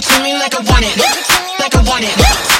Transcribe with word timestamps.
it 0.00 0.14
to 0.14 0.22
me 0.22 0.32
like 0.34 0.54
I 0.54 0.60
want 0.60 0.84
it, 0.84 0.96
like 1.58 1.74
I 1.74 1.82
want 1.82 2.04
it. 2.04 2.59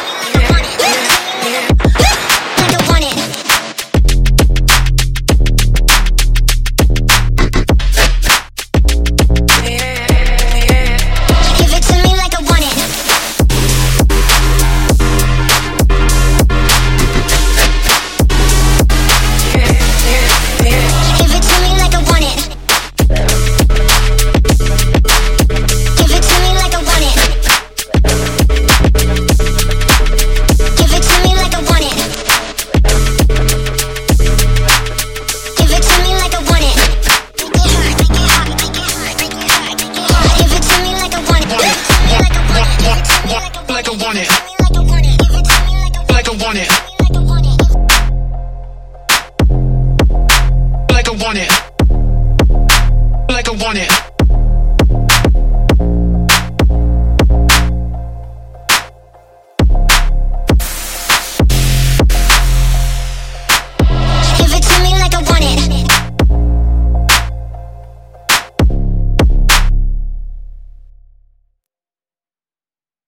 I 43.91 43.93
want 43.95 44.19
it. 44.19 44.31
Like 46.11 46.29
I 46.29 46.35
want 46.37 46.59
it. 46.59 46.71
Like 50.93 51.09
I 51.09 51.13
want 51.25 51.39
it. 51.39 51.51
Like 53.29 53.49
I 53.49 53.65
want 53.65 53.79
it. 53.79 54.10